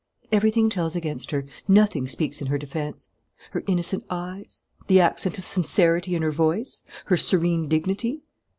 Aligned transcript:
"Everything 0.31 0.67
tells 0.67 0.95
against 0.95 1.29
her; 1.29 1.45
nothing 1.67 2.07
speaks 2.07 2.41
in 2.41 2.47
her 2.47 2.57
defence. 2.57 3.07
Her 3.51 3.63
innocent 3.67 4.03
eyes? 4.09 4.63
The 4.87 4.99
accent 4.99 5.37
of 5.37 5.45
sincerity 5.45 6.15
in 6.15 6.23
her 6.23 6.31
voice? 6.31 6.81
Her 7.05 7.17
serene 7.17 7.67
dignity? 7.67 8.23